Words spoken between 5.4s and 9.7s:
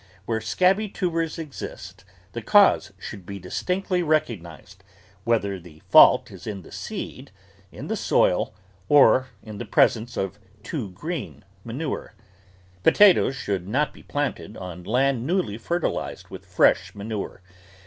the fault is in the seed, in the soil, or in the